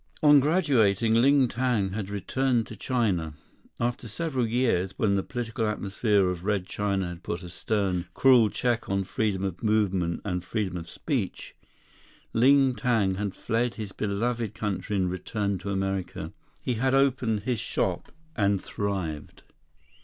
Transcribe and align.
On 0.23 0.39
graduating, 0.39 1.13
Ling 1.13 1.47
Tang 1.47 1.91
had 1.91 2.09
returned 2.09 2.65
to 2.65 2.75
China. 2.75 3.35
After 3.79 4.07
several 4.07 4.47
years, 4.47 4.95
when 4.97 5.13
the 5.13 5.21
political 5.21 5.67
atmosphere 5.67 6.27
of 6.27 6.43
Red 6.43 6.65
China 6.65 7.09
had 7.09 7.21
put 7.21 7.43
a 7.43 7.49
stern, 7.49 8.07
cruel 8.15 8.49
check 8.49 8.89
on 8.89 9.03
freedom 9.03 9.43
of 9.43 9.61
movement 9.61 10.21
and 10.25 10.43
freedom 10.43 10.75
of 10.75 10.89
speech, 10.89 11.55
Ling 12.33 12.73
Tang 12.73 13.13
had 13.13 13.35
fled 13.35 13.75
his 13.75 13.91
beloved 13.91 14.55
country 14.55 14.95
and 14.95 15.07
returned 15.11 15.59
to 15.59 15.69
America. 15.69 16.33
He 16.63 16.73
had 16.81 16.95
opened 16.95 17.41
his 17.41 17.59
shop 17.59 18.11
and 18.35 18.59
thrived. 18.59 19.43